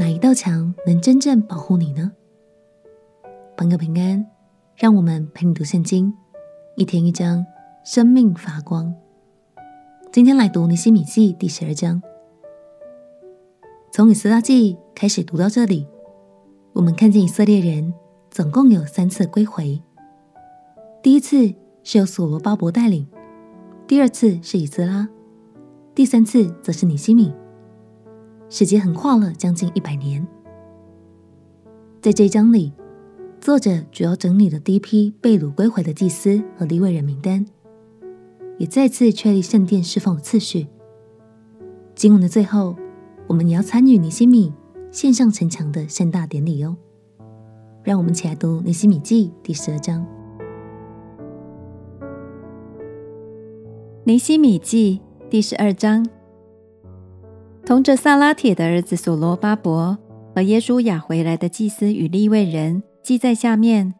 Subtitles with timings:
[0.00, 2.10] 哪一道墙能真正保护你呢？
[3.54, 4.26] 朋友平安，
[4.74, 6.10] 让我们陪你读圣经，
[6.74, 7.44] 一天一章，
[7.84, 8.94] 生命发光。
[10.10, 12.00] 今天来读尼希米记第十二章。
[13.92, 15.86] 从以斯拉记开始读到这里，
[16.72, 17.92] 我们看见以色列人
[18.30, 19.82] 总共有三次归回。
[21.02, 23.06] 第一次是由所罗巴伯带领，
[23.86, 25.06] 第二次是以斯拉，
[25.94, 27.30] 第三次则是尼希米。
[28.50, 30.26] 时间横跨了将近一百年。
[32.02, 32.72] 在这一章里，
[33.40, 37.46] 作者主要整理了第一批被掳归回的祭司和利未人名单。
[38.58, 40.66] 也再次确立圣殿侍奉的次序。
[41.94, 42.74] 经文的最后，
[43.28, 44.52] 我们也要参与尼西米
[44.90, 46.76] 献上城墙的盛大典礼哦。
[47.84, 50.04] 让我们一起来读尼西米记第十二章。
[54.02, 56.04] 尼西米记第十二章，
[57.70, 59.96] 同着撒拉铁的儿子所罗巴伯
[60.34, 63.94] 和耶稣亚回来的祭司与利未人记在下面。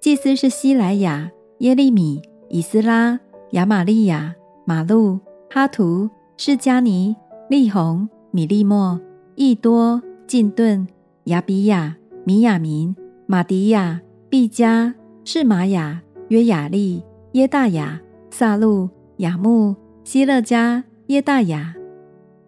[0.00, 3.18] 祭司是西莱亚、耶利米、以斯拉。
[3.50, 4.32] 亚玛利亚、
[4.64, 5.18] 马路、
[5.50, 7.16] 哈图、释迦尼、
[7.48, 9.00] 利宏、米利末、
[9.34, 10.86] 益多、尽顿、
[11.24, 12.94] 亚比亚、米亚民、
[13.26, 21.74] 马迪亚、毕加、释玛雅、约雅利、耶大雅、撒路、雅木、希勒加、耶大雅。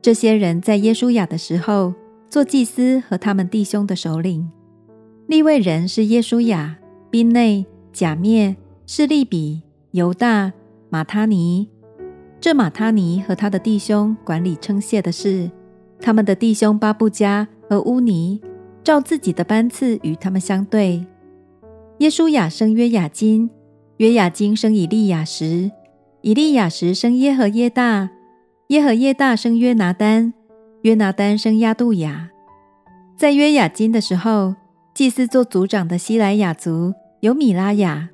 [0.05, 1.95] 这些人在耶书亚的时候
[2.29, 4.51] 做祭司和他们弟兄的首领。
[5.27, 6.77] 立位人是耶书亚、
[7.09, 8.55] 宾内、贾灭、
[8.87, 10.53] 示利比、犹大。
[10.91, 11.71] 马他尼，
[12.39, 15.51] 这马他尼和他的弟兄管理称谢的事。
[16.03, 18.39] 他们的弟兄巴布加和乌尼
[18.85, 21.07] 照自己的班次与他们相对。
[22.01, 23.49] 耶书亚生约雅金，
[23.97, 25.71] 约雅金生以利亚时，
[26.21, 28.11] 以利亚时生耶和耶大，
[28.69, 30.33] 耶和耶大生约拿单，
[30.83, 32.31] 约拿单生押杜雅。
[33.15, 34.55] 在约雅斤的时候，
[34.95, 38.09] 祭司做族长的西莱雅族有米拉雅，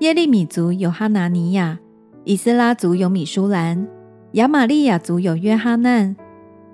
[0.00, 1.78] 耶利米族有哈拿尼亚。
[2.24, 3.86] 以斯拉族有米舒兰，
[4.32, 6.16] 亚玛利亚族有约哈难，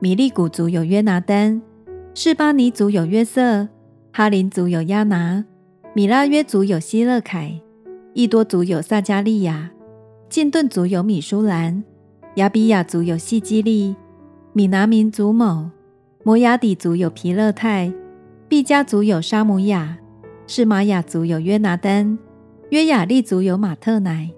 [0.00, 1.60] 米利古族有约拿单，
[2.14, 3.68] 示巴尼族有约瑟，
[4.14, 5.44] 哈林族有亚拿，
[5.92, 7.60] 米拉约族有希勒凯，
[8.14, 9.70] 益多族有撒迦利亚，
[10.30, 11.84] 剑顿族有米舒兰，
[12.37, 13.94] 亚比亚族有细基利，
[14.54, 15.69] 米拿民族某，
[16.25, 17.93] 摩押底族有皮勒泰，
[18.48, 19.98] 毕加族有沙姆亚，
[20.47, 22.19] 是玛雅族有约拿丹，
[22.70, 24.31] 约雅利族有马特乃。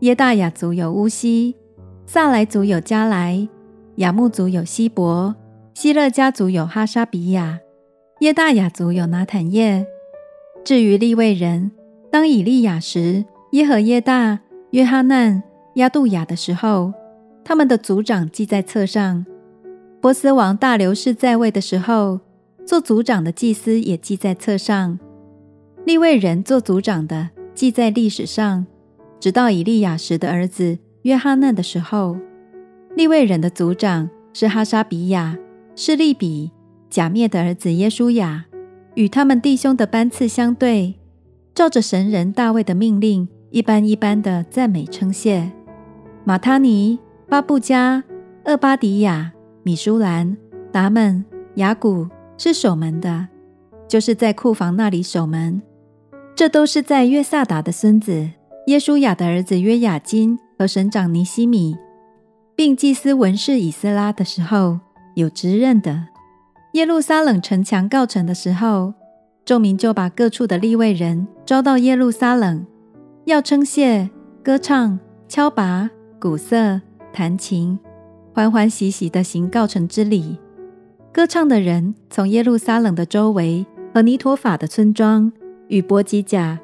[0.00, 1.56] 耶大雅族有乌西，
[2.06, 3.48] 撒莱族有加来，
[3.96, 5.34] 亚木族有希伯，
[5.74, 7.58] 希勒家族有哈沙比亚，
[8.20, 9.84] 耶大雅族有拿坦业。
[10.64, 11.72] 至于利未人，
[12.08, 14.38] 当以利亚时、耶和耶大、
[14.70, 15.42] 约哈难、
[15.74, 16.92] 亚杜亚的时候，
[17.44, 19.24] 他们的族长记在册上。
[20.00, 22.20] 波斯王大流士在位的时候，
[22.66, 24.98] 做族长的祭司也记在册上。
[25.84, 28.66] 利未人做族长的记在历史上。
[29.20, 32.16] 直到以利亚时的儿子约哈难的时候，
[32.96, 35.38] 利未人的族长是哈沙比亚、
[35.76, 36.50] 是利比、
[36.90, 38.46] 假灭的儿子耶稣亚，
[38.94, 40.94] 与他们弟兄的班次相对，
[41.54, 45.52] 照着神人大卫的命令，一班一班的赞美称谢。
[46.24, 46.98] 马他尼、
[47.32, 48.04] 巴布加、
[48.44, 49.32] 厄巴迪亚、
[49.62, 50.36] 米舒兰、
[50.70, 52.06] 达们、雅古
[52.36, 53.28] 是守门的，
[53.88, 55.62] 就是在库房那里守门。
[56.34, 58.28] 这都是在约萨达的孙子。
[58.66, 61.74] 耶稣雅的儿子约雅金和省长尼西米，
[62.54, 64.80] 并祭司文士以斯拉的时候，
[65.14, 66.08] 有职任的。
[66.74, 68.92] 耶路撒冷城墙告成的时候，
[69.46, 72.66] 众民就把各处的立位人招到耶路撒冷，
[73.24, 74.10] 要称谢、
[74.44, 75.88] 歌唱、敲拔、
[76.20, 76.82] 鼓瑟、
[77.12, 77.78] 弹琴，
[78.32, 80.38] 欢欢喜喜地行告成之礼。
[81.12, 85.30] 歌唱的人从耶路撒冷的周围和尼陀法的村庄
[85.68, 86.58] 与伯吉甲。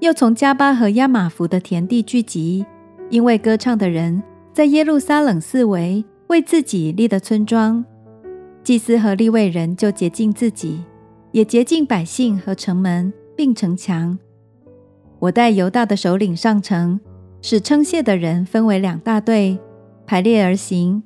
[0.00, 2.66] 又从迦巴和亚玛福的田地聚集，
[3.08, 4.22] 因为歌唱的人
[4.52, 7.82] 在耶路撒冷四围为自己立的村庄，
[8.62, 10.82] 祭司和立位人就洁净自己，
[11.30, 14.18] 也洁净百姓和城门并城墙。
[15.20, 17.00] 我带犹大的首领上城，
[17.40, 19.58] 使称谢的人分为两大队，
[20.06, 21.02] 排列而行。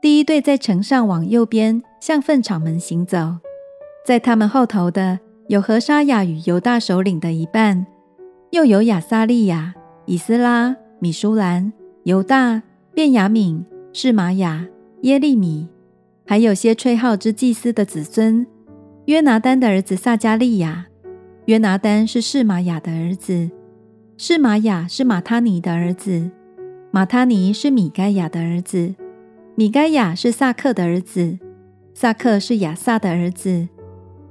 [0.00, 3.36] 第一队在城上往右边向粪场门行走，
[4.06, 5.18] 在他们后头的
[5.48, 7.86] 有何沙雅与犹大首领的一半。
[8.50, 9.74] 又有亚撒利雅、
[10.06, 11.72] 以斯拉、米舒兰、
[12.04, 12.62] 犹大、
[12.94, 14.66] 便雅悯、示玛雅、
[15.02, 15.68] 耶利米，
[16.26, 18.46] 还有些吹号之祭司的子孙。
[19.06, 20.86] 约拿单的儿子撒迦利亚，
[21.46, 23.50] 约拿单是示玛雅的儿子，
[24.16, 26.30] 示玛雅是马他尼的儿子，
[26.94, 28.94] 马他尼是米该亚的儿子，
[29.56, 31.40] 米该亚是撒克的儿子，
[31.92, 33.68] 撒克是亚萨的儿子，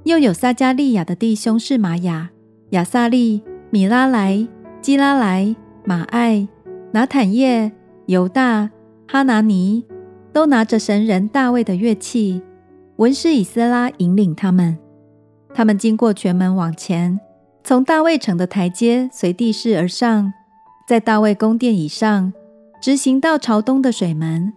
[0.04, 2.30] 又有撒迦利亚的弟兄是玛雅、
[2.70, 4.48] 亚萨利、米拉莱、
[4.80, 6.48] 基拉莱、玛艾、
[6.92, 7.70] 拿坦业、
[8.06, 8.70] 犹大、
[9.06, 9.84] 哈拿尼，
[10.32, 12.40] 都拿着神人大卫的乐器。
[12.96, 14.78] 文士以斯拉引领他们，
[15.52, 17.20] 他们经过全门往前，
[17.62, 20.32] 从大卫城的台阶随地势而上，
[20.88, 22.32] 在大卫宫殿以上，
[22.84, 24.52] 直行到朝东的水门。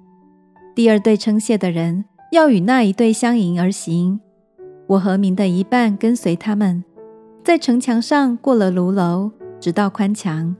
[0.75, 2.03] 第二队称谢的人
[2.33, 4.19] 要与那一队相迎而行。
[4.85, 6.83] 我和民的一半跟随他们，
[7.41, 9.31] 在城墙上过了炉楼，
[9.61, 10.53] 直到宽墙，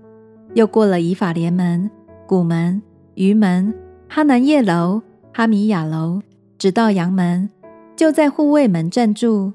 [0.54, 1.92] 又过了以法莲门、
[2.26, 2.82] 古门、
[3.16, 3.74] 鱼门、
[4.08, 5.02] 哈南业楼、
[5.34, 6.22] 哈米亚楼，
[6.58, 7.50] 直到阳门。
[7.98, 9.52] 就在护卫门站住。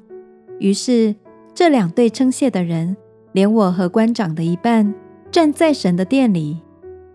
[0.58, 1.16] 于是
[1.54, 2.94] 这两队称谢的人，
[3.32, 4.94] 连我和官长的一半，
[5.30, 6.60] 站在神的殿里，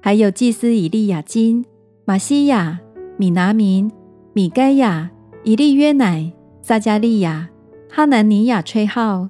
[0.08, 1.66] 还有祭司以利亚金、
[2.06, 2.80] 玛西亚、
[3.18, 3.92] 米拿民、
[4.32, 5.12] 米该亚、
[5.44, 6.32] 以利约乃、
[6.62, 7.50] 撒迦利亚、
[7.90, 9.28] 哈南尼亚吹号，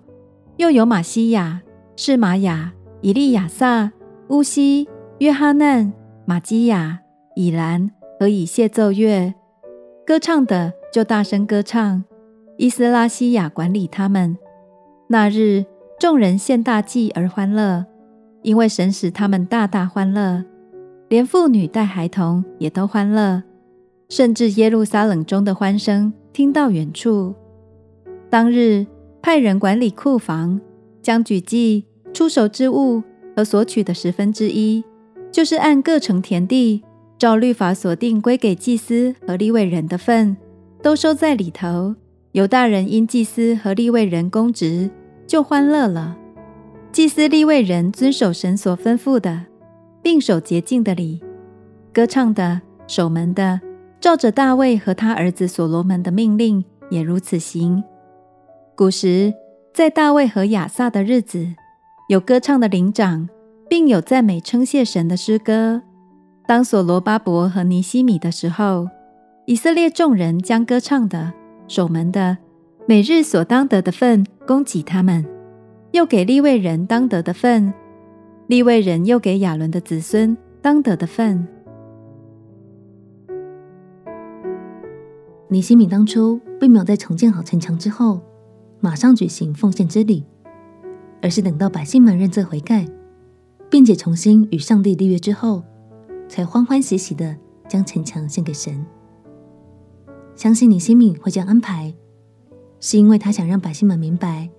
[0.58, 1.64] 又有玛西亚、
[1.96, 3.92] 是玛雅、以利亚撒、
[4.28, 4.88] 乌西、
[5.18, 5.92] 约哈难、
[6.26, 7.00] 玛基亚、
[7.36, 7.90] 以兰
[8.20, 9.34] 和以谢奏乐，
[10.06, 10.74] 歌唱的。
[10.94, 12.04] 就大声歌唱，
[12.58, 14.38] 伊斯拉西亚管理他们。
[15.08, 15.66] 那日，
[16.00, 17.84] 众人献大祭而欢乐，
[18.44, 20.46] 因为神使他们大大欢乐，
[21.10, 23.44] 连妇女带孩童也都欢乐，
[24.10, 27.34] 甚至耶路撒冷中的欢声听到远处。
[28.30, 28.86] 当日，
[29.22, 30.60] 派人管理库房，
[31.02, 33.02] 将举祭、出手之物
[33.36, 34.84] 和所取的十分之一，
[35.32, 36.84] 就是按各城田地
[37.18, 40.36] 照律法所定归给祭司和立位人的份。
[40.82, 41.96] 都收在里头。
[42.34, 44.92] 犹大人因祭司和立位人供职，
[45.26, 46.16] 就欢乐了。
[46.92, 49.47] 祭司立位人遵守神所吩咐的，
[50.08, 51.22] 并守洁净的礼。
[51.94, 53.60] 歌唱的、守门的，
[54.00, 57.84] 照着大卫和他儿子所罗门的命令，也如此行。
[58.74, 59.34] 古时，
[59.74, 61.46] 在大卫和亚萨的日子，
[62.08, 63.28] 有歌唱的灵长，
[63.70, 65.82] 并有赞美称谢神的诗歌。
[66.48, 68.88] 当所罗巴伯和尼西米的时候。
[69.46, 71.34] 以色列众人将歌唱的、
[71.68, 72.38] 守门的，
[72.86, 75.26] 每日所当得的份供给他们，
[75.92, 77.74] 又给立位人当得的份，
[78.48, 81.46] 利未人又给亚伦的子孙当得的份。
[85.50, 88.22] 尼西米当初并没有在重建好城墙之后，
[88.80, 90.24] 马上举行奉献之礼，
[91.22, 92.88] 而是等到百姓们认罪悔改，
[93.70, 95.62] 并且重新与上帝立约之后，
[96.30, 97.36] 才欢欢喜喜的
[97.68, 98.86] 将城墙献给神。
[100.36, 101.94] 相信尼西米会这样安排，
[102.80, 104.50] 是因为他想让百姓们明白，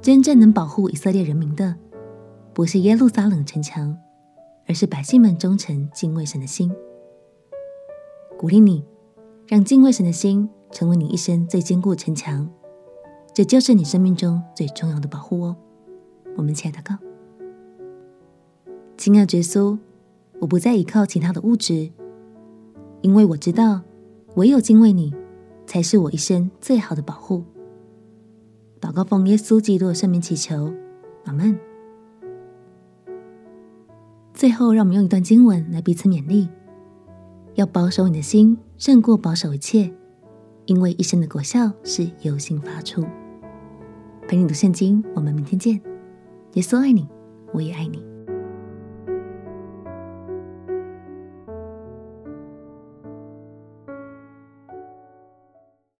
[0.00, 1.74] 真正能保护以色列人民的，
[2.60, 3.96] 不是耶路撒冷城墙，
[4.66, 6.70] 而是百姓们忠诚敬畏神的心。
[8.38, 8.84] 鼓励你，
[9.46, 12.46] 让敬畏神的心成为你一生最坚固城墙，
[13.32, 15.56] 这就是你生命中最重要的保护哦。
[16.36, 16.98] 我们一起来祷告，
[18.98, 19.78] 亲爱的耶稣，
[20.38, 21.90] 我不再依靠其他的物质，
[23.00, 23.80] 因为我知道。
[24.34, 25.14] 唯有敬畏你，
[25.66, 27.42] 才是我一生最好的保护。
[28.78, 30.70] 祷告奉耶稣基督的圣名祈求，
[31.24, 31.58] 阿门。
[34.40, 36.48] 最后，让我们用一段经文来彼此勉励：
[37.56, 39.92] 要保守你的心，胜过保守一切，
[40.64, 43.04] 因为一生的果效是由心发出。
[44.26, 45.78] 陪你读圣经，我们明天见。
[46.54, 47.06] 耶稣爱你，
[47.52, 48.09] 我也爱你。